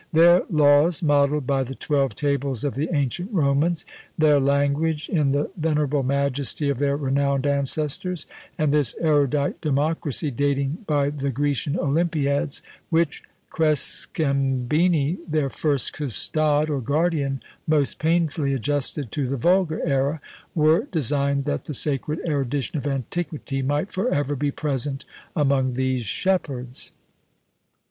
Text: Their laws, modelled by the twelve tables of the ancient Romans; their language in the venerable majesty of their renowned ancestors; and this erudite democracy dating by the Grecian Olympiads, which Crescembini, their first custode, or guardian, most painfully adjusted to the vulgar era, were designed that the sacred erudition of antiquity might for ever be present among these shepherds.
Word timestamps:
Their 0.11 0.41
laws, 0.49 1.03
modelled 1.03 1.45
by 1.45 1.61
the 1.61 1.75
twelve 1.75 2.15
tables 2.15 2.63
of 2.63 2.73
the 2.73 2.89
ancient 2.91 3.31
Romans; 3.31 3.85
their 4.17 4.39
language 4.39 5.07
in 5.07 5.31
the 5.31 5.51
venerable 5.55 6.01
majesty 6.01 6.69
of 6.71 6.79
their 6.79 6.97
renowned 6.97 7.45
ancestors; 7.45 8.25
and 8.57 8.71
this 8.71 8.95
erudite 8.99 9.61
democracy 9.61 10.31
dating 10.31 10.85
by 10.87 11.11
the 11.11 11.29
Grecian 11.29 11.77
Olympiads, 11.77 12.63
which 12.89 13.21
Crescembini, 13.51 15.19
their 15.27 15.51
first 15.51 15.93
custode, 15.93 16.67
or 16.71 16.81
guardian, 16.81 17.43
most 17.67 17.99
painfully 17.99 18.55
adjusted 18.55 19.11
to 19.11 19.27
the 19.27 19.37
vulgar 19.37 19.85
era, 19.87 20.19
were 20.55 20.87
designed 20.91 21.45
that 21.45 21.65
the 21.65 21.75
sacred 21.75 22.19
erudition 22.27 22.75
of 22.79 22.87
antiquity 22.87 23.61
might 23.61 23.91
for 23.91 24.09
ever 24.11 24.35
be 24.35 24.49
present 24.49 25.05
among 25.35 25.75
these 25.75 26.05
shepherds. 26.05 26.93